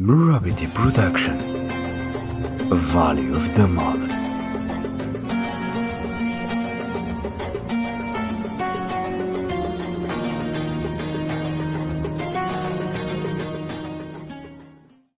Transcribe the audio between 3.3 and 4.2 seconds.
of the Moment